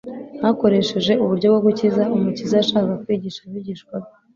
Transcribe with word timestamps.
hakoresheje 0.43 1.11
uburyo 1.23 1.47
bwo 1.51 1.59
gukiza, 1.65 2.03
Umukiza 2.15 2.53
yashakaga 2.59 3.01
kwigisha 3.03 3.39
abigishwa 3.47 3.93
be. 4.01 4.09